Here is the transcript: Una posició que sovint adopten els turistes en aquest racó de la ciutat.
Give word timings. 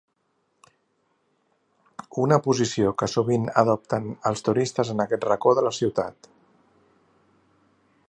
Una 2.23 2.39
posició 2.47 2.95
que 3.03 3.11
sovint 3.15 3.47
adopten 3.65 4.11
els 4.31 4.45
turistes 4.49 4.95
en 4.97 5.07
aquest 5.07 5.31
racó 5.33 5.57
de 5.61 5.69
la 5.69 5.77
ciutat. 5.83 6.35